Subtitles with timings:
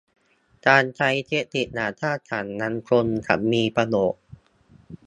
[0.67, 4.21] การใช้เทคนิคอย่างสร้างสรรค์ยังคงจะมีประโยชน์